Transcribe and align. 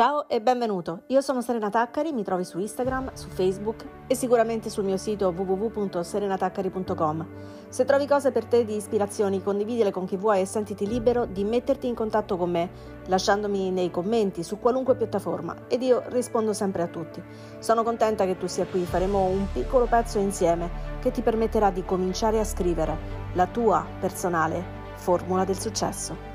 Ciao 0.00 0.26
e 0.28 0.40
benvenuto, 0.40 1.02
io 1.08 1.20
sono 1.20 1.42
Serena 1.42 1.68
Taccari, 1.68 2.14
mi 2.14 2.24
trovi 2.24 2.42
su 2.42 2.58
Instagram, 2.58 3.12
su 3.12 3.28
Facebook 3.28 3.84
e 4.06 4.14
sicuramente 4.14 4.70
sul 4.70 4.84
mio 4.84 4.96
sito 4.96 5.28
www.serenataccari.com. 5.28 7.26
Se 7.68 7.84
trovi 7.84 8.06
cose 8.06 8.32
per 8.32 8.46
te 8.46 8.64
di 8.64 8.76
ispirazioni, 8.76 9.42
condividile 9.42 9.90
con 9.90 10.06
chi 10.06 10.16
vuoi 10.16 10.40
e 10.40 10.46
sentiti 10.46 10.86
libero 10.86 11.26
di 11.26 11.44
metterti 11.44 11.86
in 11.86 11.94
contatto 11.94 12.38
con 12.38 12.50
me, 12.50 12.70
lasciandomi 13.08 13.70
nei 13.70 13.90
commenti 13.90 14.42
su 14.42 14.58
qualunque 14.58 14.96
piattaforma 14.96 15.54
ed 15.68 15.82
io 15.82 16.02
rispondo 16.06 16.54
sempre 16.54 16.80
a 16.80 16.88
tutti. 16.88 17.22
Sono 17.58 17.82
contenta 17.82 18.24
che 18.24 18.38
tu 18.38 18.46
sia 18.46 18.64
qui, 18.64 18.86
faremo 18.86 19.26
un 19.26 19.48
piccolo 19.52 19.84
pezzo 19.84 20.18
insieme 20.18 20.70
che 21.02 21.10
ti 21.10 21.20
permetterà 21.20 21.70
di 21.70 21.84
cominciare 21.84 22.40
a 22.40 22.44
scrivere 22.44 22.96
la 23.34 23.46
tua 23.46 23.84
personale 24.00 24.64
formula 24.94 25.44
del 25.44 25.58
successo. 25.58 26.29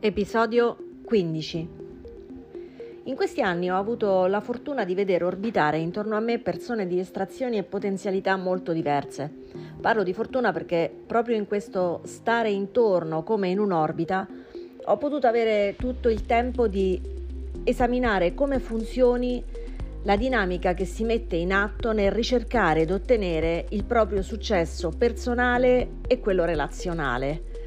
Episodio 0.00 0.76
15 1.06 1.68
In 3.02 3.16
questi 3.16 3.42
anni 3.42 3.68
ho 3.68 3.76
avuto 3.76 4.26
la 4.26 4.40
fortuna 4.40 4.84
di 4.84 4.94
vedere 4.94 5.24
orbitare 5.24 5.78
intorno 5.78 6.14
a 6.14 6.20
me 6.20 6.38
persone 6.38 6.86
di 6.86 7.00
estrazioni 7.00 7.58
e 7.58 7.64
potenzialità 7.64 8.36
molto 8.36 8.72
diverse. 8.72 9.28
Parlo 9.80 10.04
di 10.04 10.12
fortuna 10.12 10.52
perché 10.52 10.88
proprio 11.04 11.34
in 11.34 11.48
questo 11.48 12.02
stare 12.04 12.48
intorno 12.48 13.24
come 13.24 13.48
in 13.48 13.58
un'orbita 13.58 14.28
ho 14.84 14.96
potuto 14.98 15.26
avere 15.26 15.74
tutto 15.76 16.08
il 16.08 16.24
tempo 16.26 16.68
di 16.68 17.00
esaminare 17.64 18.34
come 18.34 18.60
funzioni 18.60 19.42
la 20.04 20.14
dinamica 20.14 20.74
che 20.74 20.84
si 20.84 21.02
mette 21.02 21.34
in 21.34 21.52
atto 21.52 21.90
nel 21.90 22.12
ricercare 22.12 22.82
ed 22.82 22.92
ottenere 22.92 23.66
il 23.70 23.82
proprio 23.82 24.22
successo 24.22 24.90
personale 24.96 25.94
e 26.06 26.20
quello 26.20 26.44
relazionale 26.44 27.57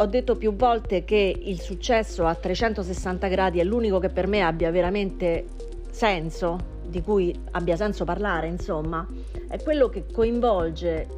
ho 0.00 0.06
detto 0.06 0.36
più 0.36 0.54
volte 0.54 1.04
che 1.04 1.34
il 1.36 1.60
successo 1.60 2.24
a 2.24 2.34
360 2.34 3.26
gradi 3.26 3.58
è 3.58 3.64
l'unico 3.64 3.98
che 3.98 4.10
per 4.10 4.28
me 4.28 4.42
abbia 4.42 4.70
veramente 4.70 5.46
senso, 5.90 6.76
di 6.86 7.02
cui 7.02 7.34
abbia 7.52 7.74
senso 7.74 8.04
parlare, 8.04 8.46
insomma, 8.46 9.04
è 9.48 9.60
quello 9.60 9.88
che 9.88 10.04
coinvolge 10.12 11.08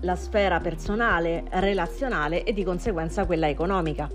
la 0.00 0.16
sfera 0.16 0.58
personale, 0.60 1.44
relazionale 1.50 2.44
e 2.44 2.54
di 2.54 2.64
conseguenza 2.64 3.26
quella 3.26 3.48
economica. 3.48 4.08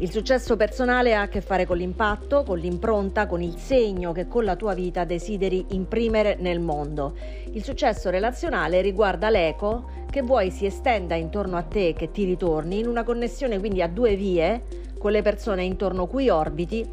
Il 0.00 0.10
successo 0.10 0.56
personale 0.56 1.14
ha 1.14 1.20
a 1.20 1.28
che 1.28 1.42
fare 1.42 1.66
con 1.66 1.76
l'impatto, 1.76 2.42
con 2.42 2.56
l'impronta, 2.56 3.26
con 3.26 3.42
il 3.42 3.58
segno 3.58 4.12
che 4.12 4.28
con 4.28 4.44
la 4.44 4.56
tua 4.56 4.72
vita 4.72 5.04
desideri 5.04 5.66
imprimere 5.72 6.36
nel 6.40 6.58
mondo. 6.58 7.14
Il 7.52 7.62
successo 7.62 8.08
relazionale 8.08 8.80
riguarda 8.80 9.28
l'eco 9.28 9.90
che 10.08 10.22
vuoi 10.22 10.50
si 10.50 10.64
estenda 10.64 11.16
intorno 11.16 11.58
a 11.58 11.62
te, 11.64 11.92
che 11.92 12.10
ti 12.10 12.24
ritorni, 12.24 12.78
in 12.78 12.88
una 12.88 13.04
connessione 13.04 13.58
quindi 13.58 13.82
a 13.82 13.88
due 13.88 14.16
vie 14.16 14.62
con 14.98 15.12
le 15.12 15.20
persone 15.20 15.64
intorno 15.64 16.06
cui 16.06 16.30
orbiti 16.30 16.88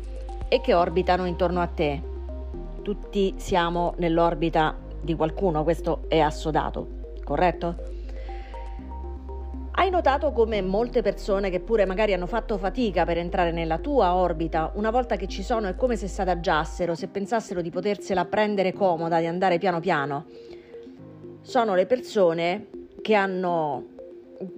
e 0.50 0.60
che 0.60 0.74
orbitano 0.74 1.26
intorno 1.26 1.62
a 1.62 1.68
te. 1.68 2.02
Tutti 2.82 3.36
siamo 3.38 3.94
nell'orbita 4.00 4.76
di 5.00 5.16
qualcuno, 5.16 5.64
questo 5.64 6.04
è 6.10 6.20
assodato, 6.20 7.14
corretto? 7.24 7.97
Hai 9.88 9.94
notato 9.94 10.34
come 10.34 10.62
molte 10.62 11.02
persone 11.02 11.50
che 11.50 11.62
pure 11.62 11.86
magari 11.86 12.12
hanno 12.12 12.28
fatto 12.28 12.58
fatica 12.58 13.06
per 13.06 13.18
entrare 13.18 13.54
nella 13.54 13.78
tua 13.78 14.16
orbita, 14.16 14.74
una 14.76 14.92
volta 14.92 15.16
che 15.16 15.30
ci 15.30 15.44
sono 15.44 15.70
è 15.70 15.78
come 15.78 15.96
se 15.96 16.10
s'adagiassero, 16.10 16.94
se 16.94 17.08
pensassero 17.08 17.62
di 17.62 17.70
potersela 17.70 18.26
prendere 18.26 18.74
comoda, 18.74 19.22
di 19.22 19.28
andare 19.28 19.58
piano 19.60 19.80
piano. 19.80 20.26
Sono 21.40 21.74
le 21.74 21.86
persone 21.86 22.68
che 23.02 23.14
hanno 23.14 23.86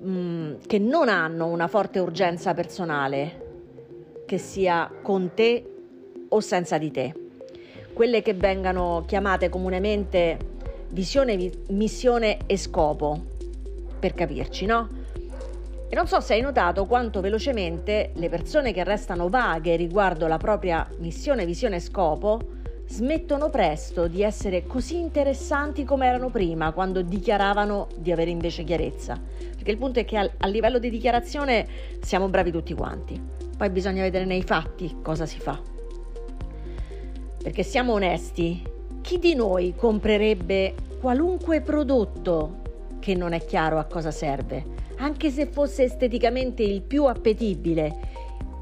mh, 0.02 0.09
mm, 0.09 0.53
che 0.66 0.80
non 0.80 1.09
hanno 1.09 1.45
una 1.45 1.67
forte 1.67 1.99
urgenza 1.99 2.55
personale, 2.55 4.23
che 4.25 4.39
sia 4.39 4.91
con 5.03 5.30
te 5.36 5.64
o 6.27 6.39
senza 6.39 6.80
di 6.80 6.89
te. 6.89 7.14
Quelle 7.93 8.23
che 8.23 8.33
vengano 8.33 9.03
chiamate 9.05 9.49
comunemente 9.49 10.39
visione, 10.89 11.52
missione 11.67 12.39
e 12.48 12.58
scopo, 12.58 13.26
per 13.99 14.15
capirci, 14.15 14.65
no? 14.65 14.98
E 15.92 15.95
non 15.95 16.05
so 16.05 16.20
se 16.20 16.36
hai 16.36 16.42
notato 16.42 16.86
quanto 16.86 17.20
velocemente 17.20 18.11
le 18.14 18.30
persone 18.30 18.72
che 18.72 18.83
restano 18.83 19.27
vaghe 19.27 19.76
riguardo 19.76 20.27
la 20.27 20.38
propria 20.38 20.88
missione, 21.00 21.48
visione 21.48 21.77
e 21.77 21.80
scopo 21.80 22.39
smettono 22.86 23.50
presto 23.50 24.08
di 24.08 24.22
essere 24.22 24.67
così 24.67 25.00
interessanti 25.00 25.83
come 25.86 26.05
erano 26.05 26.30
prima, 26.30 26.73
quando 26.73 27.02
dichiaravano 27.02 27.88
di 27.98 28.11
avere 28.11 28.30
invece 28.30 28.64
chiarezza. 28.64 29.20
Perché 29.55 29.72
il 29.72 29.77
punto 29.77 30.00
è 30.00 30.05
che 30.05 30.17
a, 30.17 30.30
a 30.38 30.48
livello 30.48 30.77
di 30.77 30.92
dichiarazione 30.92 31.67
siamo 32.02 32.27
bravi 32.27 32.52
tutti 32.52 32.76
quanti, 32.76 33.20
poi 33.58 33.70
bisogna 33.71 34.04
vedere 34.04 34.26
nei 34.26 34.44
fatti 34.44 34.98
cosa 35.02 35.26
si 35.26 35.39
fa. 35.39 35.60
Perché 37.42 37.64
siamo 37.64 37.94
onesti, 37.94 38.61
chi 39.02 39.17
di 39.17 39.33
noi 39.33 39.73
comprerebbe 39.76 40.76
qualunque 41.00 41.61
prodotto 41.61 42.58
che 43.00 43.16
non 43.16 43.33
è 43.33 43.44
chiaro 43.44 43.80
a 43.80 43.86
cosa 43.86 44.11
serve? 44.11 44.78
Anche 44.99 45.30
se 45.30 45.45
fosse 45.48 45.83
esteticamente 45.83 46.64
il 46.64 46.82
più 46.82 47.05
appetibile, 47.05 47.99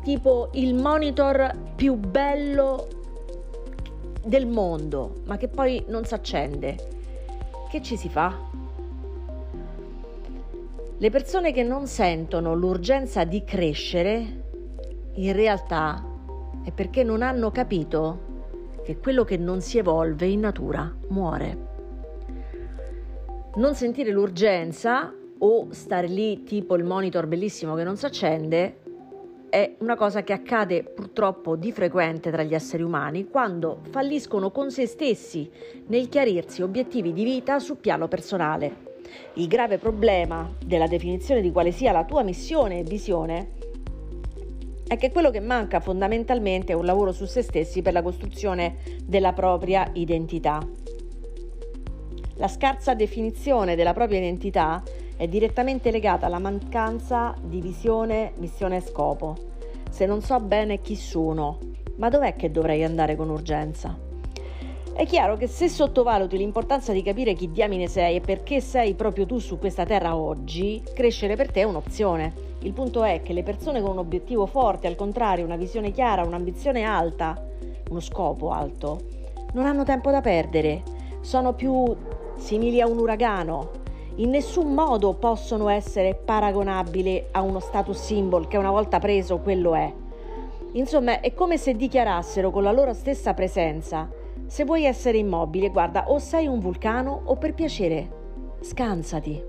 tipo 0.03 0.49
il 0.53 0.75
monitor 0.75 1.51
più 1.75 1.95
bello 1.95 2.87
del 4.23 4.45
mondo, 4.45 5.21
ma 5.25 5.37
che 5.37 5.47
poi 5.47 5.83
non 5.87 6.05
si 6.05 6.13
accende. 6.13 6.75
Che 7.69 7.81
ci 7.81 7.97
si 7.97 8.07
fa? 8.09 8.35
Le 10.99 11.09
persone 11.09 11.51
che 11.51 11.63
non 11.63 11.87
sentono 11.87 12.55
l'urgenza 12.55 13.23
di 13.23 13.43
crescere, 13.43 14.43
in 15.13 15.33
realtà 15.33 16.03
è 16.63 16.71
perché 16.71 17.03
non 17.03 17.21
hanno 17.21 17.51
capito 17.51 18.25
che 18.83 18.97
quello 18.97 19.23
che 19.23 19.37
non 19.37 19.61
si 19.61 19.77
evolve 19.77 20.27
in 20.27 20.41
natura 20.41 20.91
muore. 21.09 21.65
Non 23.55 23.73
sentire 23.75 24.11
l'urgenza 24.11 25.13
o 25.39 25.67
stare 25.71 26.07
lì 26.07 26.43
tipo 26.43 26.75
il 26.75 26.83
monitor 26.83 27.27
bellissimo 27.27 27.75
che 27.75 27.83
non 27.83 27.97
si 27.97 28.05
accende 28.05 28.79
è 29.49 29.75
una 29.79 29.95
cosa 29.95 30.23
che 30.23 30.33
accade 30.33 30.83
purtroppo 30.83 31.55
di 31.55 31.71
frequente 31.71 32.31
tra 32.31 32.43
gli 32.43 32.53
esseri 32.53 32.83
umani 32.83 33.27
quando 33.27 33.79
falliscono 33.89 34.51
con 34.51 34.71
se 34.71 34.85
stessi 34.85 35.49
nel 35.87 36.09
chiarirsi 36.09 36.61
obiettivi 36.61 37.13
di 37.13 37.23
vita 37.23 37.59
sul 37.59 37.77
piano 37.77 38.07
personale. 38.07 38.85
Il 39.35 39.47
grave 39.47 39.77
problema 39.77 40.51
della 40.65 40.87
definizione 40.87 41.41
di 41.41 41.51
quale 41.51 41.71
sia 41.71 41.93
la 41.93 42.03
tua 42.03 42.23
missione 42.23 42.79
e 42.79 42.83
visione 42.83 43.51
è 44.85 44.97
che 44.97 45.11
quello 45.11 45.31
che 45.31 45.39
manca 45.39 45.79
fondamentalmente 45.79 46.73
è 46.73 46.75
un 46.75 46.85
lavoro 46.85 47.11
su 47.11 47.25
se 47.25 47.41
stessi 47.41 47.81
per 47.81 47.93
la 47.93 48.01
costruzione 48.01 48.77
della 49.05 49.33
propria 49.33 49.89
identità. 49.93 50.59
La 52.35 52.47
scarsa 52.47 52.93
definizione 52.93 53.75
della 53.75 53.93
propria 53.93 54.19
identità 54.19 54.83
è 55.17 55.27
direttamente 55.27 55.89
legata 55.89 56.27
alla 56.27 56.39
mancanza 56.39 57.35
di 57.41 57.59
visione, 57.59 58.33
missione 58.37 58.77
e 58.77 58.81
scopo. 58.81 59.35
Se 59.89 60.05
non 60.05 60.21
so 60.21 60.39
bene 60.39 60.79
chi 60.79 60.95
sono, 60.95 61.57
ma 61.95 62.09
dov'è 62.09 62.35
che 62.35 62.51
dovrei 62.51 62.83
andare 62.83 63.15
con 63.15 63.29
urgenza? 63.29 63.97
È 64.93 65.05
chiaro 65.05 65.35
che 65.35 65.47
se 65.47 65.69
sottovaluti 65.69 66.37
l'importanza 66.37 66.91
di 66.93 67.01
capire 67.03 67.33
chi 67.33 67.51
diamine 67.51 67.87
sei 67.87 68.15
e 68.15 68.21
perché 68.21 68.61
sei 68.61 68.93
proprio 68.93 69.25
tu 69.25 69.39
su 69.39 69.57
questa 69.57 69.85
terra 69.85 70.15
oggi, 70.15 70.81
crescere 70.93 71.35
per 71.35 71.51
te 71.51 71.61
è 71.61 71.65
un'opzione. 71.65 72.33
Il 72.61 72.73
punto 72.73 73.03
è 73.03 73.21
che 73.21 73.33
le 73.33 73.43
persone 73.43 73.81
con 73.81 73.91
un 73.91 73.99
obiettivo 73.99 74.45
forte, 74.45 74.87
al 74.87 74.95
contrario, 74.95 75.45
una 75.45 75.55
visione 75.55 75.91
chiara, 75.91 76.23
un'ambizione 76.23 76.83
alta, 76.83 77.39
uno 77.89 77.99
scopo 77.99 78.51
alto, 78.51 79.01
non 79.53 79.65
hanno 79.65 79.83
tempo 79.83 80.11
da 80.11 80.21
perdere. 80.21 80.81
Sono 81.21 81.53
più 81.53 81.95
simili 82.35 82.81
a 82.81 82.87
un 82.87 82.97
uragano, 82.97 83.69
in 84.17 84.29
nessun 84.29 84.73
modo 84.73 85.13
possono 85.13 85.69
essere 85.69 86.15
paragonabili 86.15 87.25
a 87.31 87.41
uno 87.41 87.59
status 87.59 87.99
symbol 87.99 88.47
che 88.47 88.57
una 88.57 88.71
volta 88.71 88.97
preso 88.97 89.39
quello 89.39 89.75
è. 89.75 89.93
Insomma, 90.73 91.19
è 91.19 91.33
come 91.33 91.57
se 91.57 91.75
dichiarassero 91.75 92.49
con 92.49 92.63
la 92.63 92.71
loro 92.71 92.93
stessa 92.93 93.33
presenza: 93.33 94.09
se 94.45 94.63
vuoi 94.63 94.85
essere 94.85 95.19
immobile, 95.19 95.69
guarda, 95.69 96.09
o 96.09 96.17
sei 96.17 96.47
un 96.47 96.59
vulcano 96.59 97.21
o 97.25 97.35
per 97.35 97.53
piacere, 97.53 98.09
scansati. 98.61 99.43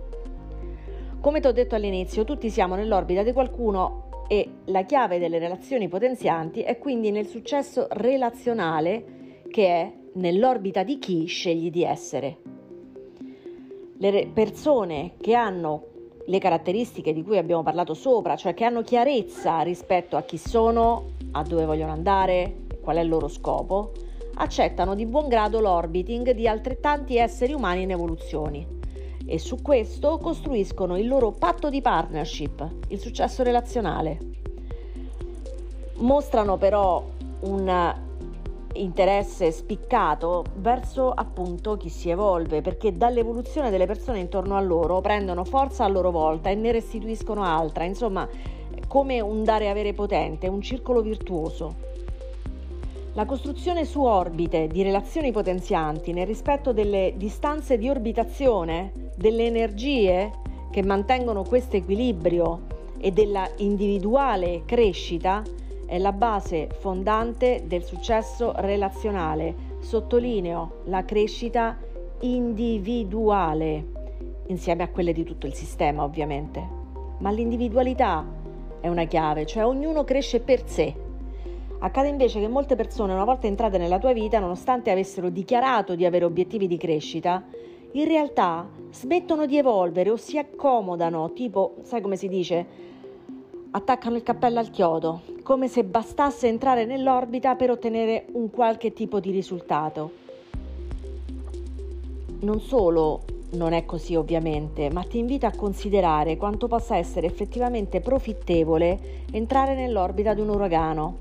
Come 1.20 1.40
ti 1.40 1.46
ho 1.46 1.52
detto 1.52 1.74
all'inizio, 1.74 2.24
tutti 2.24 2.50
siamo 2.50 2.74
nell'orbita 2.74 3.22
di 3.22 3.32
qualcuno 3.32 4.24
e 4.28 4.48
la 4.66 4.84
chiave 4.84 5.18
delle 5.18 5.38
relazioni 5.38 5.88
potenzianti 5.88 6.60
è 6.60 6.78
quindi 6.78 7.10
nel 7.10 7.26
successo 7.26 7.86
relazionale 7.90 9.42
che 9.50 9.66
è 9.66 9.92
nell'orbita 10.14 10.82
di 10.82 10.98
chi 10.98 11.24
scegli 11.24 11.70
di 11.70 11.82
essere 11.82 12.57
le 13.98 14.28
persone 14.32 15.14
che 15.20 15.34
hanno 15.34 15.84
le 16.26 16.38
caratteristiche 16.38 17.12
di 17.12 17.22
cui 17.22 17.38
abbiamo 17.38 17.62
parlato 17.62 17.94
sopra, 17.94 18.36
cioè 18.36 18.54
che 18.54 18.64
hanno 18.64 18.82
chiarezza 18.82 19.60
rispetto 19.60 20.16
a 20.16 20.22
chi 20.22 20.36
sono, 20.36 21.12
a 21.32 21.42
dove 21.42 21.64
vogliono 21.64 21.92
andare, 21.92 22.66
qual 22.80 22.96
è 22.96 23.00
il 23.00 23.08
loro 23.08 23.28
scopo, 23.28 23.92
accettano 24.34 24.94
di 24.94 25.06
buon 25.06 25.28
grado 25.28 25.60
l'orbiting 25.60 26.30
di 26.32 26.46
altrettanti 26.46 27.16
esseri 27.16 27.52
umani 27.52 27.82
in 27.82 27.90
evoluzione. 27.90 28.76
e 29.30 29.38
su 29.38 29.60
questo 29.60 30.16
costruiscono 30.16 30.96
il 30.96 31.06
loro 31.06 31.32
patto 31.32 31.68
di 31.68 31.82
partnership, 31.82 32.66
il 32.88 32.98
successo 32.98 33.42
relazionale. 33.42 34.18
Mostrano 35.96 36.56
però 36.56 37.04
un 37.40 37.96
interesse 38.80 39.50
spiccato 39.50 40.44
verso 40.56 41.10
appunto 41.10 41.76
chi 41.76 41.88
si 41.88 42.10
evolve, 42.10 42.62
perché 42.62 42.96
dall'evoluzione 42.96 43.70
delle 43.70 43.86
persone 43.86 44.20
intorno 44.20 44.56
a 44.56 44.60
loro 44.60 45.00
prendono 45.00 45.44
forza 45.44 45.84
a 45.84 45.88
loro 45.88 46.10
volta 46.10 46.50
e 46.50 46.54
ne 46.54 46.72
restituiscono 46.72 47.42
altra, 47.42 47.84
insomma, 47.84 48.28
come 48.86 49.20
un 49.20 49.44
dare 49.44 49.66
e 49.66 49.68
avere 49.68 49.92
potente, 49.92 50.48
un 50.48 50.62
circolo 50.62 51.02
virtuoso. 51.02 51.86
La 53.14 53.24
costruzione 53.24 53.84
su 53.84 54.00
orbite 54.02 54.68
di 54.68 54.82
relazioni 54.82 55.32
potenzianti 55.32 56.12
nel 56.12 56.26
rispetto 56.26 56.72
delle 56.72 57.14
distanze 57.16 57.76
di 57.76 57.88
orbitazione, 57.88 58.92
delle 59.16 59.44
energie 59.46 60.30
che 60.70 60.82
mantengono 60.84 61.42
questo 61.42 61.76
equilibrio 61.76 62.60
e 62.98 63.10
della 63.10 63.48
individuale 63.56 64.62
crescita 64.64 65.42
è 65.88 65.98
la 65.98 66.12
base 66.12 66.68
fondante 66.78 67.64
del 67.66 67.82
successo 67.82 68.52
relazionale. 68.58 69.76
Sottolineo 69.80 70.82
la 70.84 71.04
crescita 71.04 71.76
individuale, 72.20 73.86
insieme 74.48 74.82
a 74.82 74.88
quelle 74.88 75.12
di 75.12 75.24
tutto 75.24 75.46
il 75.46 75.54
sistema 75.54 76.04
ovviamente. 76.04 76.64
Ma 77.18 77.30
l'individualità 77.30 78.24
è 78.80 78.88
una 78.88 79.04
chiave, 79.04 79.46
cioè 79.46 79.64
ognuno 79.64 80.04
cresce 80.04 80.40
per 80.40 80.68
sé 80.68 81.06
Accade 81.80 82.08
invece 82.08 82.40
che 82.40 82.48
molte 82.48 82.74
persone, 82.74 83.12
una 83.12 83.24
volta 83.24 83.46
entrate 83.46 83.78
nella 83.78 84.00
tua 84.00 84.12
vita, 84.12 84.40
nonostante 84.40 84.90
avessero 84.90 85.28
dichiarato 85.28 85.94
di 85.94 86.04
avere 86.04 86.24
obiettivi 86.24 86.66
di 86.66 86.76
crescita, 86.76 87.44
in 87.92 88.04
realtà 88.04 88.68
smettono 88.90 89.46
di 89.46 89.58
evolvere 89.58 90.10
o 90.10 90.16
si 90.16 90.38
accomodano, 90.38 91.32
tipo, 91.34 91.76
sai 91.82 92.00
come 92.00 92.16
si 92.16 92.26
dice, 92.26 92.66
attaccano 93.70 94.16
il 94.16 94.24
cappello 94.24 94.58
al 94.58 94.70
chiodo, 94.70 95.20
come 95.48 95.66
se 95.66 95.82
bastasse 95.82 96.46
entrare 96.46 96.84
nell'orbita 96.84 97.54
per 97.54 97.70
ottenere 97.70 98.26
un 98.32 98.50
qualche 98.50 98.92
tipo 98.92 99.18
di 99.18 99.30
risultato. 99.30 100.10
Non 102.40 102.60
solo 102.60 103.22
non 103.52 103.72
è 103.72 103.86
così 103.86 104.14
ovviamente, 104.14 104.90
ma 104.90 105.02
ti 105.04 105.16
invito 105.16 105.46
a 105.46 105.52
considerare 105.56 106.36
quanto 106.36 106.68
possa 106.68 106.98
essere 106.98 107.26
effettivamente 107.26 108.02
profittevole 108.02 109.24
entrare 109.32 109.74
nell'orbita 109.74 110.34
di 110.34 110.42
un 110.42 110.50
uragano 110.50 111.16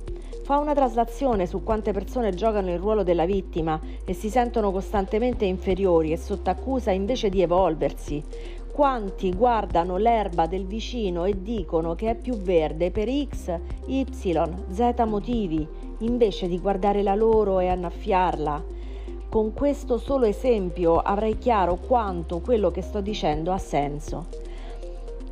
Fa 0.47 0.59
una 0.59 0.73
traslazione 0.73 1.45
su 1.45 1.61
quante 1.61 1.91
persone 1.91 2.33
giocano 2.33 2.71
il 2.71 2.79
ruolo 2.79 3.03
della 3.03 3.25
vittima 3.25 3.77
e 4.05 4.13
si 4.13 4.29
sentono 4.29 4.71
costantemente 4.71 5.43
inferiori 5.43 6.13
e 6.13 6.17
sotto 6.17 6.49
accusa 6.49 6.91
invece 6.91 7.27
di 7.27 7.41
evolversi. 7.41 8.23
Quanti 8.77 9.33
guardano 9.33 9.97
l'erba 9.97 10.45
del 10.45 10.67
vicino 10.67 11.25
e 11.25 11.41
dicono 11.41 11.95
che 11.95 12.11
è 12.11 12.15
più 12.15 12.35
verde 12.35 12.91
per 12.91 13.09
X, 13.09 13.59
Y, 13.87 14.05
Z 14.69 15.03
motivi, 15.07 15.67
invece 16.01 16.47
di 16.47 16.59
guardare 16.59 17.01
la 17.01 17.15
loro 17.15 17.57
e 17.57 17.69
annaffiarla. 17.69 18.63
Con 19.29 19.51
questo 19.53 19.97
solo 19.97 20.27
esempio 20.27 20.99
avrai 20.99 21.39
chiaro 21.39 21.77
quanto 21.77 22.39
quello 22.39 22.69
che 22.69 22.83
sto 22.83 23.01
dicendo 23.01 23.51
ha 23.51 23.57
senso. 23.57 24.27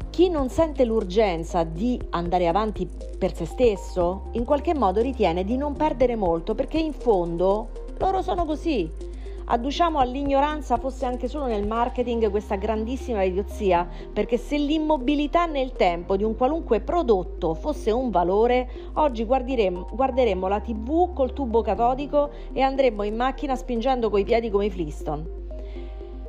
Chi 0.10 0.28
non 0.28 0.50
sente 0.50 0.84
l'urgenza 0.84 1.62
di 1.62 2.02
andare 2.10 2.48
avanti 2.48 2.90
per 3.16 3.36
se 3.36 3.46
stesso, 3.46 4.30
in 4.32 4.44
qualche 4.44 4.74
modo 4.74 5.02
ritiene 5.02 5.44
di 5.44 5.56
non 5.56 5.76
perdere 5.76 6.16
molto 6.16 6.56
perché 6.56 6.80
in 6.80 6.94
fondo 6.94 7.68
loro 8.00 8.24
sono 8.24 8.44
così. 8.44 9.05
Adduciamo 9.48 10.00
all'ignoranza 10.00 10.78
fosse 10.78 11.06
anche 11.06 11.28
solo 11.28 11.46
nel 11.46 11.68
marketing 11.68 12.32
questa 12.32 12.56
grandissima 12.56 13.22
idiozia, 13.22 13.88
perché 14.12 14.38
se 14.38 14.58
l'immobilità 14.58 15.46
nel 15.46 15.74
tempo 15.74 16.18
di 16.18 16.24
un 16.24 16.36
qualunque 16.36 16.82
prodotto 16.82 17.54
fosse 17.54 17.92
un 17.92 18.10
valore, 18.10 18.68
oggi 18.94 19.24
guarderemmo, 19.24 20.48
la 20.48 20.60
tv 20.62 21.14
col 21.14 21.34
tubo 21.34 21.62
catodico 21.62 22.32
e 22.54 22.62
andremmo 22.62 23.04
in 23.04 23.16
macchina 23.16 23.56
spingendo 23.56 24.10
coi 24.10 24.24
piedi 24.24 24.50
come 24.50 24.66
i 24.66 24.72
Flintstone. 24.72 25.45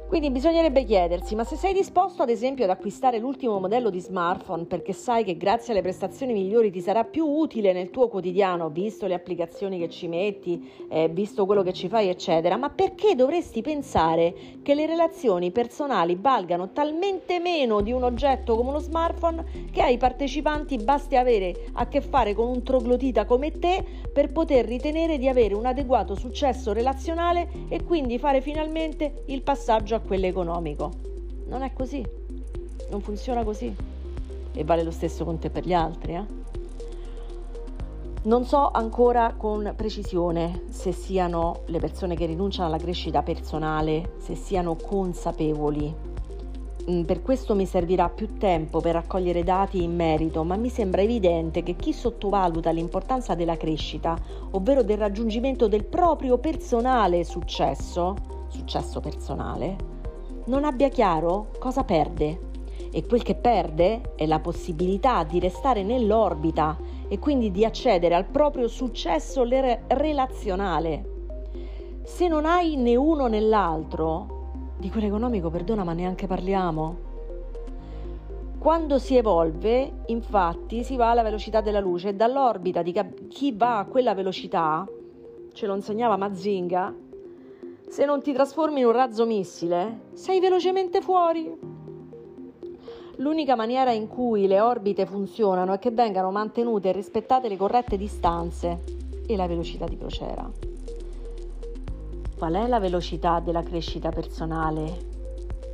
Quindi 0.09 0.31
bisognerebbe 0.31 0.85
chiedersi, 0.85 1.35
ma 1.35 1.43
se 1.43 1.57
sei 1.57 1.73
disposto 1.73 2.23
ad 2.23 2.31
esempio 2.31 2.63
ad 2.63 2.71
acquistare 2.71 3.19
l'ultimo 3.19 3.59
modello 3.59 3.91
di 3.91 3.99
smartphone 3.99 4.65
perché 4.67 4.93
sai 4.93 5.25
che 5.25 5.37
grazie 5.37 5.73
alle 5.73 5.83
prestazioni 5.83 6.33
migliori 6.33 6.71
ti 6.71 6.81
sarà 6.81 7.03
più 7.03 7.27
utile 7.27 7.73
nel 7.73 7.91
tuo 7.91 8.07
quotidiano, 8.07 8.71
visto 8.71 9.09
le 9.09 9.15
applicazioni 9.15 9.81
che 9.81 9.89
ci 9.89 10.07
metti, 10.07 10.87
eh, 10.89 11.09
visto 11.09 11.45
quello 11.45 11.65
che 11.65 11.73
ci 11.73 11.89
fai, 11.89 12.09
eccetera, 12.09 12.57
ma 12.57 12.71
perché 12.71 13.17
dovresti 13.17 13.63
pensare 13.63 14.33
che 14.63 14.75
le 14.75 14.87
relazioni 14.87 15.51
personali 15.51 16.17
valgano 16.19 16.71
talmente 16.71 17.41
meno 17.41 17.81
di 17.81 17.91
un 17.91 18.05
oggetto 18.05 18.55
come 18.55 18.69
uno 18.69 18.79
smartphone 18.79 19.45
che 19.73 19.83
ai 19.83 19.97
partecipanti 19.97 20.77
basti 20.77 21.17
avere 21.17 21.67
a 21.73 21.89
che 21.89 22.01
fare 22.01 22.33
con 22.33 22.47
un 22.47 22.63
troglodita 22.63 23.25
come 23.25 23.59
te 23.59 23.85
per 24.13 24.31
poter 24.31 24.67
ritenere 24.67 25.19
di 25.19 25.27
avere 25.29 25.55
un 25.55 25.67
adeguato 25.67 26.15
successo 26.15 26.73
relazionale 26.73 27.49
e 27.69 27.83
quindi 27.83 28.21
fare 28.21 28.41
finalmente 28.41 29.25
il 29.27 29.43
passaggio 29.43 29.95
a 29.97 30.01
quello 30.01 30.27
economico. 30.27 30.91
Non 31.47 31.63
è 31.63 31.73
così, 31.73 32.05
non 32.91 33.01
funziona 33.01 33.45
così. 33.45 33.75
E 34.53 34.65
vale 34.65 34.83
lo 34.83 34.91
stesso 34.91 35.25
con 35.25 35.39
te 35.39 35.51
per 35.51 35.67
gli 35.67 35.75
altri. 35.75 36.15
Eh? 36.15 36.25
Non 38.23 38.45
so 38.45 38.71
ancora 38.73 39.35
con 39.37 39.73
precisione 39.77 40.63
se 40.71 40.91
siano 40.91 41.61
le 41.67 41.79
persone 41.79 42.17
che 42.17 42.27
rinunciano 42.27 42.67
alla 42.67 42.79
crescita 42.79 43.23
personale, 43.23 44.15
se 44.19 44.35
siano 44.35 44.75
consapevoli. 44.75 45.95
Mm, 46.91 47.03
per 47.03 47.23
questo 47.23 47.55
mi 47.55 47.67
servirà 47.67 48.09
più 48.09 48.37
tempo 48.37 48.81
per 48.81 48.95
raccogliere 48.95 49.45
dati 49.45 49.83
in 49.83 49.95
merito, 49.95 50.43
ma 50.43 50.57
mi 50.57 50.69
sembra 50.69 51.03
evidente 51.03 51.63
che 51.63 51.77
chi 51.77 51.93
sottovaluta 51.93 52.71
l'importanza 52.71 53.35
della 53.35 53.57
crescita, 53.57 54.17
ovvero 54.51 54.83
del 54.83 54.99
raggiungimento 54.99 55.69
del 55.69 55.85
proprio 55.85 56.39
personale 56.39 57.23
successo, 57.23 58.36
successo 58.57 59.01
personale, 59.01 59.77
non 60.47 60.65
abbia 60.65 60.89
chiaro 60.89 61.49
cosa 61.59 61.85
perde. 61.85 62.45
E 62.91 63.05
quel 63.05 63.23
che 63.23 63.35
perde 63.35 64.15
è 64.17 64.27
la 64.27 64.41
possibilità 64.41 65.23
di 65.25 65.39
restare 65.39 65.83
nell'orbita 65.83 66.77
e 67.09 67.19
quindi 67.19 67.51
di 67.51 67.65
accedere 67.65 68.15
al 68.15 68.25
proprio 68.25 68.69
successo 68.69 69.45
relazionale. 69.89 71.15
Se 72.03 72.29
non 72.29 72.47
hai 72.47 72.77
né 72.77 72.97
uno 72.97 73.27
né 73.27 73.41
l'altro, 73.41 74.75
di 74.79 74.91
quell'economico, 74.91 75.51
perdona, 75.51 75.85
ma 75.85 75.93
neanche 75.93 76.27
parliamo. 76.27 77.05
Quando 78.59 78.99
si 78.99 79.17
evolve, 79.17 80.03
infatti, 80.07 80.83
si 80.83 80.97
va 80.97 81.11
alla 81.11 81.23
velocità 81.23 81.61
della 81.61 81.81
luce 81.81 82.11
e 82.11 82.15
dall'orbita 82.15 82.83
di 82.83 82.95
chi 83.29 83.53
va 83.53 83.79
a 83.79 83.85
quella 83.85 84.15
velocità, 84.15 84.87
ce 85.53 85.67
lo 85.67 85.75
insegnava 85.75 86.17
Mazinga, 86.17 86.95
se 87.89 88.05
non 88.05 88.21
ti 88.21 88.33
trasformi 88.33 88.81
in 88.81 88.87
un 88.87 88.93
razzo 88.93 89.27
missile, 89.27 90.01
sei 90.13 90.41
velocemente 90.41 91.01
fuori. 91.01 91.75
L'unica 93.17 93.57
maniera 93.57 93.93
in 93.93 94.09
cui 94.09 94.47
le 94.47 94.61
orbite 94.61 95.07
funzionano 95.07 95.73
è 95.73 95.79
che 95.79 95.91
vengano 95.91 96.31
mantenute 96.31 96.91
e 96.91 96.93
rispettate 96.93 97.49
le 97.49 97.57
corrette 97.57 97.97
distanze 97.97 98.83
e 99.27 99.37
la 99.37 99.47
velocità 99.47 99.87
di 99.87 99.97
crociera. 99.97 100.51
Qual 102.37 102.53
è 102.53 102.67
la 102.67 102.79
velocità 102.79 103.41
della 103.41 103.63
crescita 103.63 104.11
personale? 104.11 105.15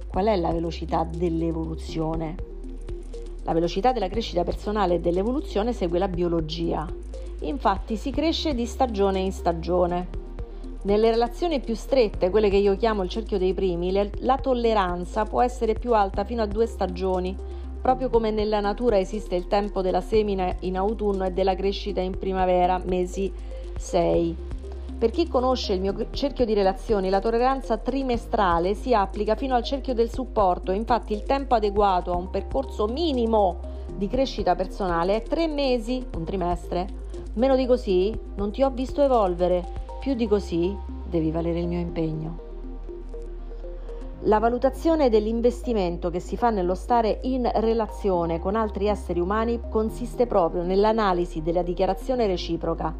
Qual 0.06 0.26
è 0.26 0.36
la 0.36 0.52
velocità 0.52 1.04
dell'evoluzione? 1.04 2.36
La 3.42 3.52
velocità 3.52 3.90
della 3.90 4.08
crescita 4.08 4.44
personale 4.44 4.94
e 4.94 5.00
dell'evoluzione 5.00 5.72
segue 5.72 5.98
la 5.98 6.06
biologia. 6.06 6.86
Infatti 7.40 7.96
si 7.96 8.12
cresce 8.12 8.54
di 8.54 8.66
stagione 8.66 9.18
in 9.18 9.32
stagione. 9.32 10.21
Nelle 10.84 11.12
relazioni 11.12 11.60
più 11.60 11.76
strette, 11.76 12.28
quelle 12.28 12.48
che 12.48 12.56
io 12.56 12.76
chiamo 12.76 13.04
il 13.04 13.08
cerchio 13.08 13.38
dei 13.38 13.54
primi, 13.54 13.92
la 14.18 14.36
tolleranza 14.36 15.24
può 15.24 15.40
essere 15.40 15.74
più 15.74 15.94
alta 15.94 16.24
fino 16.24 16.42
a 16.42 16.46
due 16.46 16.66
stagioni, 16.66 17.36
proprio 17.80 18.10
come 18.10 18.32
nella 18.32 18.58
natura 18.58 18.98
esiste 18.98 19.36
il 19.36 19.46
tempo 19.46 19.80
della 19.80 20.00
semina 20.00 20.52
in 20.60 20.76
autunno 20.76 21.24
e 21.24 21.30
della 21.30 21.54
crescita 21.54 22.00
in 22.00 22.18
primavera, 22.18 22.82
mesi 22.84 23.32
6. 23.76 24.36
Per 24.98 25.10
chi 25.10 25.28
conosce 25.28 25.74
il 25.74 25.80
mio 25.80 25.94
cerchio 26.10 26.44
di 26.44 26.52
relazioni, 26.52 27.10
la 27.10 27.20
tolleranza 27.20 27.76
trimestrale 27.76 28.74
si 28.74 28.92
applica 28.92 29.36
fino 29.36 29.54
al 29.54 29.62
cerchio 29.62 29.94
del 29.94 30.10
supporto, 30.10 30.72
infatti 30.72 31.12
il 31.12 31.22
tempo 31.22 31.54
adeguato 31.54 32.10
a 32.10 32.16
un 32.16 32.28
percorso 32.28 32.86
minimo 32.86 33.60
di 33.94 34.08
crescita 34.08 34.56
personale 34.56 35.14
è 35.14 35.22
tre 35.22 35.46
mesi, 35.46 36.04
un 36.16 36.24
trimestre. 36.24 37.00
Meno 37.34 37.54
di 37.54 37.66
così 37.66 38.12
non 38.34 38.50
ti 38.50 38.64
ho 38.64 38.70
visto 38.70 39.00
evolvere 39.00 39.81
più 40.02 40.14
di 40.14 40.26
così 40.26 40.76
devi 41.08 41.30
valere 41.30 41.60
il 41.60 41.68
mio 41.68 41.78
impegno. 41.78 42.38
La 44.22 44.40
valutazione 44.40 45.08
dell'investimento 45.08 46.10
che 46.10 46.18
si 46.18 46.36
fa 46.36 46.50
nello 46.50 46.74
stare 46.74 47.20
in 47.22 47.48
relazione 47.54 48.40
con 48.40 48.56
altri 48.56 48.88
esseri 48.88 49.20
umani 49.20 49.60
consiste 49.70 50.26
proprio 50.26 50.64
nell'analisi 50.64 51.40
della 51.40 51.62
dichiarazione 51.62 52.26
reciproca. 52.26 52.92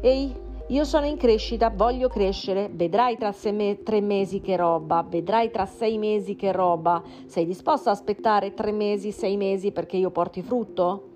Ehi, 0.00 0.34
Io 0.68 0.84
sono 0.84 1.04
in 1.04 1.18
crescita, 1.18 1.68
voglio 1.68 2.08
crescere, 2.08 2.70
vedrai 2.72 3.18
tra 3.18 3.34
me- 3.52 3.82
tre 3.82 4.00
mesi 4.00 4.40
che 4.40 4.56
roba, 4.56 5.04
vedrai 5.06 5.50
tra 5.50 5.66
sei 5.66 5.98
mesi 5.98 6.36
che 6.36 6.52
roba. 6.52 7.02
Sei 7.26 7.44
disposto 7.44 7.90
ad 7.90 7.96
aspettare 7.96 8.54
tre 8.54 8.72
mesi, 8.72 9.12
sei 9.12 9.36
mesi 9.36 9.72
perché 9.72 9.98
io 9.98 10.08
porti 10.08 10.40
frutto? 10.40 11.08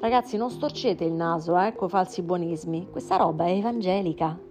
Ragazzi, 0.00 0.38
non 0.38 0.50
storcete 0.50 1.04
il 1.04 1.12
naso, 1.12 1.60
eh, 1.60 1.74
con 1.74 1.90
falsi 1.90 2.22
buonismi. 2.22 2.88
Questa 2.90 3.16
roba 3.16 3.44
è 3.44 3.50
evangelica. 3.50 4.45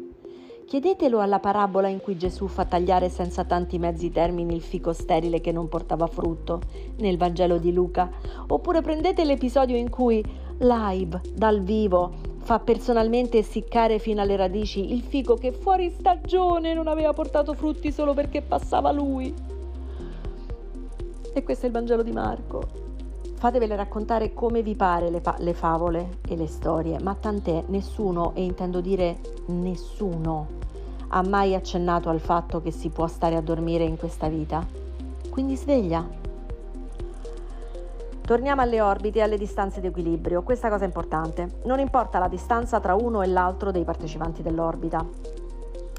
Chiedetelo 0.65 1.19
alla 1.19 1.37
parabola 1.37 1.89
in 1.89 2.01
cui 2.01 2.17
Gesù 2.17 2.47
fa 2.47 2.65
tagliare 2.65 3.07
senza 3.09 3.43
tanti 3.43 3.77
mezzi 3.77 4.09
termini 4.09 4.55
il 4.55 4.63
fico 4.63 4.93
sterile 4.93 5.39
che 5.39 5.51
non 5.51 5.69
portava 5.69 6.07
frutto, 6.07 6.59
nel 6.97 7.17
Vangelo 7.17 7.59
di 7.59 7.71
Luca. 7.71 8.09
Oppure 8.47 8.81
prendete 8.81 9.23
l'episodio 9.25 9.77
in 9.77 9.91
cui 9.91 10.23
live, 10.57 11.21
dal 11.33 11.61
vivo, 11.61 12.13
fa 12.39 12.57
personalmente 12.57 13.37
essiccare 13.37 13.99
fino 13.99 14.21
alle 14.21 14.35
radici 14.35 14.91
il 14.91 15.01
fico 15.01 15.35
che 15.35 15.51
fuori 15.51 15.91
stagione 15.91 16.73
non 16.73 16.87
aveva 16.87 17.13
portato 17.13 17.53
frutti 17.53 17.91
solo 17.91 18.15
perché 18.15 18.41
passava 18.41 18.91
lui. 18.91 19.31
E 21.31 21.43
questo 21.43 21.65
è 21.65 21.67
il 21.67 21.73
Vangelo 21.73 22.01
di 22.01 22.11
Marco. 22.11 22.84
Fatevele 23.37 23.75
raccontare 23.75 24.33
come 24.33 24.63
vi 24.63 24.75
pare 24.75 25.09
le, 25.09 25.21
pa- 25.21 25.35
le 25.39 25.53
favole 25.53 26.17
e 26.27 26.35
le 26.35 26.47
storie, 26.47 26.99
ma 26.99 27.15
tant'è, 27.15 27.65
nessuno, 27.67 28.31
e 28.33 28.43
intendo 28.43 28.81
dire 28.81 29.19
nessuno, 29.47 30.47
ha 31.09 31.21
mai 31.21 31.53
accennato 31.53 32.09
al 32.09 32.19
fatto 32.19 32.61
che 32.61 32.71
si 32.71 32.89
può 32.89 33.07
stare 33.07 33.35
a 33.35 33.41
dormire 33.41 33.83
in 33.83 33.97
questa 33.97 34.29
vita. 34.29 34.65
Quindi 35.29 35.57
sveglia. 35.57 36.23
Torniamo 38.21 38.61
alle 38.61 38.81
orbite 38.81 39.19
e 39.19 39.21
alle 39.21 39.37
distanze 39.37 39.81
di 39.81 39.87
equilibrio. 39.87 40.41
Questa 40.41 40.69
cosa 40.69 40.83
è 40.83 40.87
importante. 40.87 41.59
Non 41.65 41.79
importa 41.79 42.17
la 42.17 42.27
distanza 42.27 42.79
tra 42.79 42.95
uno 42.95 43.21
e 43.21 43.27
l'altro 43.27 43.69
dei 43.69 43.83
partecipanti 43.83 44.41
dell'orbita. 44.41 45.05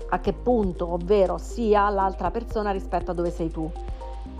A 0.08 0.18
che 0.20 0.32
punto, 0.32 0.92
ovvero 0.92 1.38
sia 1.38 1.88
l'altra 1.90 2.30
persona 2.32 2.72
rispetto 2.72 3.12
a 3.12 3.14
dove 3.14 3.30
sei 3.30 3.50
tu. 3.50 3.70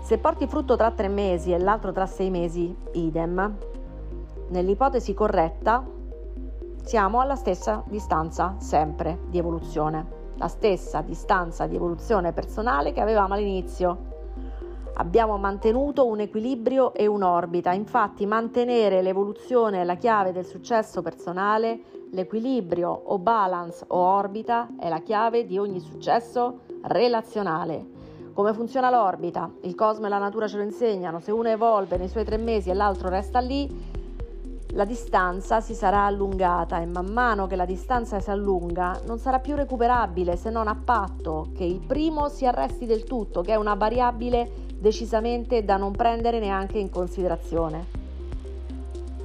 Se 0.01 0.17
porti 0.17 0.47
frutto 0.47 0.75
tra 0.75 0.91
tre 0.91 1.07
mesi 1.07 1.51
e 1.51 1.59
l'altro 1.59 1.91
tra 1.91 2.05
sei 2.05 2.29
mesi, 2.29 2.75
idem. 2.93 3.57
Nell'ipotesi 4.49 5.13
corretta 5.13 5.85
siamo 6.83 7.19
alla 7.19 7.35
stessa 7.35 7.83
distanza 7.87 8.55
sempre 8.59 9.19
di 9.27 9.37
evoluzione, 9.37 10.05
la 10.35 10.47
stessa 10.47 11.01
distanza 11.01 11.67
di 11.67 11.75
evoluzione 11.75 12.31
personale 12.31 12.93
che 12.93 13.01
avevamo 13.01 13.33
all'inizio. 13.33 14.15
Abbiamo 14.93 15.37
mantenuto 15.37 16.07
un 16.07 16.21
equilibrio 16.21 16.93
e 16.93 17.05
un'orbita, 17.05 17.73
infatti 17.73 18.25
mantenere 18.25 19.01
l'evoluzione 19.01 19.81
è 19.81 19.83
la 19.83 19.95
chiave 19.95 20.31
del 20.31 20.45
successo 20.45 21.01
personale, 21.01 21.81
l'equilibrio 22.11 22.89
o 22.89 23.19
balance 23.19 23.83
o 23.89 23.97
orbita 23.97 24.69
è 24.79 24.87
la 24.87 25.01
chiave 25.01 25.45
di 25.45 25.57
ogni 25.57 25.81
successo 25.81 26.61
relazionale. 26.83 27.96
Come 28.37 28.53
funziona 28.53 28.91
l'orbita? 28.91 29.49
Il 29.61 29.73
cosmo 29.73 30.05
e 30.05 30.09
la 30.09 30.19
natura 30.19 30.47
ce 30.47 30.57
lo 30.57 30.61
insegnano. 30.61 31.19
Se 31.19 31.31
uno 31.31 31.47
evolve 31.47 31.97
nei 31.97 32.07
suoi 32.07 32.23
tre 32.23 32.37
mesi 32.37 32.69
e 32.69 32.75
l'altro 32.75 33.09
resta 33.09 33.39
lì, 33.39 33.67
la 34.73 34.85
distanza 34.85 35.59
si 35.59 35.73
sarà 35.73 36.03
allungata 36.03 36.79
e 36.79 36.85
man 36.85 37.07
mano 37.07 37.47
che 37.47 37.55
la 37.55 37.65
distanza 37.65 38.19
si 38.19 38.29
allunga 38.29 39.01
non 39.07 39.17
sarà 39.17 39.39
più 39.39 39.55
recuperabile 39.55 40.35
se 40.35 40.51
non 40.51 40.67
a 40.67 40.75
patto 40.75 41.47
che 41.55 41.63
il 41.63 41.79
primo 41.79 42.29
si 42.29 42.45
arresti 42.45 42.85
del 42.85 43.05
tutto, 43.05 43.41
che 43.41 43.53
è 43.53 43.55
una 43.55 43.73
variabile 43.73 44.47
decisamente 44.77 45.65
da 45.65 45.77
non 45.77 45.93
prendere 45.93 46.37
neanche 46.37 46.77
in 46.77 46.91
considerazione. 46.91 47.85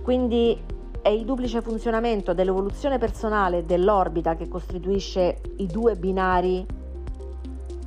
Quindi 0.01 0.59
è 1.03 1.11
il 1.11 1.27
duplice 1.27 1.61
funzionamento 1.61 2.33
dell'evoluzione 2.33 2.97
personale 2.97 3.59
e 3.59 3.65
dell'orbita 3.65 4.37
che 4.37 4.49
costituisce 4.49 5.39
i 5.57 5.67
due 5.67 5.97
binari 5.97 6.81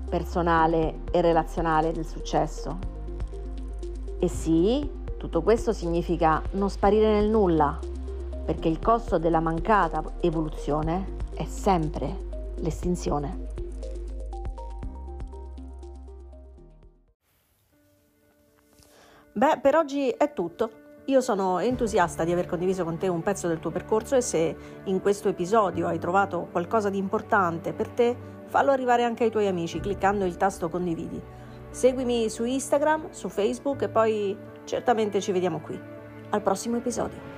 personale 0.07 1.01
e 1.11 1.21
relazionale 1.21 1.91
del 1.91 2.05
successo. 2.05 2.77
E 4.19 4.27
sì, 4.27 4.89
tutto 5.17 5.41
questo 5.41 5.73
significa 5.73 6.41
non 6.51 6.69
sparire 6.69 7.11
nel 7.11 7.29
nulla, 7.29 7.79
perché 8.45 8.67
il 8.67 8.79
costo 8.79 9.17
della 9.17 9.39
mancata 9.39 10.03
evoluzione 10.21 11.15
è 11.33 11.45
sempre 11.45 12.53
l'estinzione. 12.57 13.43
Beh, 19.33 19.59
per 19.61 19.75
oggi 19.75 20.09
è 20.09 20.31
tutto. 20.31 20.83
Io 21.05 21.21
sono 21.21 21.59
entusiasta 21.59 22.23
di 22.23 22.31
aver 22.31 22.47
condiviso 22.47 22.83
con 22.83 22.97
te 22.97 23.07
un 23.07 23.21
pezzo 23.21 23.47
del 23.47 23.59
tuo 23.59 23.69
percorso 23.69 24.15
e 24.15 24.21
se 24.21 24.55
in 24.85 25.01
questo 25.01 25.27
episodio 25.27 25.87
hai 25.87 25.99
trovato 25.99 26.47
qualcosa 26.51 26.89
di 26.89 26.97
importante 26.97 27.73
per 27.73 27.89
te, 27.89 28.15
fallo 28.47 28.71
arrivare 28.71 29.03
anche 29.03 29.23
ai 29.23 29.31
tuoi 29.31 29.47
amici 29.47 29.79
cliccando 29.79 30.25
il 30.25 30.37
tasto 30.37 30.69
condividi. 30.69 31.21
Seguimi 31.69 32.29
su 32.29 32.43
Instagram, 32.45 33.09
su 33.11 33.27
Facebook 33.29 33.81
e 33.81 33.89
poi 33.89 34.37
certamente 34.63 35.19
ci 35.19 35.31
vediamo 35.31 35.59
qui. 35.59 35.79
Al 36.29 36.41
prossimo 36.41 36.77
episodio. 36.77 37.34